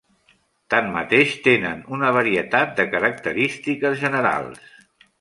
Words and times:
Tanmateix 0.73 1.35
tenen 1.49 1.85
una 1.97 2.11
varietat 2.17 2.75
de 2.83 2.89
característiques 2.97 3.99
generals. 4.07 4.69